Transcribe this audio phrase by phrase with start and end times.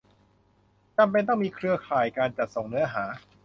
[0.97, 3.05] จำเป็นต้องมีเครือข่ายการจัดส่งเนื้อหา